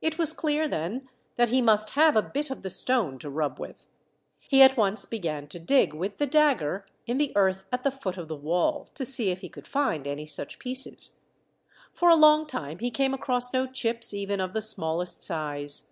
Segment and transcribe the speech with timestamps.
[0.00, 3.60] It was clear, then, that he must have a bit of the stone to rub
[3.60, 3.86] with.
[4.40, 8.16] He at once began to dig with the dagger in the earth at the foot
[8.16, 11.20] of the wall, to see if he could find any such pieces.
[11.92, 15.90] For a long time he came across no chips, even of the smallest size.